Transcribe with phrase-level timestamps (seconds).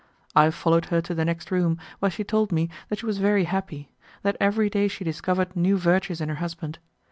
[0.35, 3.43] I followed her to the next room, where she told me that she was very
[3.43, 3.91] happy;
[4.23, 6.79] that every day she discovered new virtues in her husband.